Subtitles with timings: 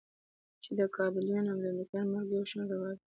[0.63, 2.97] چې د کابليانو او امريکايانو مرګ يو شان روا دى.